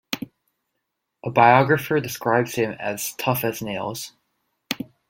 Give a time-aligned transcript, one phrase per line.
[1.23, 4.13] A biographer describes him as "tough as nails.